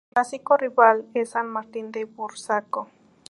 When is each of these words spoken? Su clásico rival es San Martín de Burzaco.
Su 0.07 0.13
clásico 0.15 0.57
rival 0.57 1.05
es 1.13 1.29
San 1.29 1.47
Martín 1.47 1.91
de 1.91 2.05
Burzaco. 2.05 2.89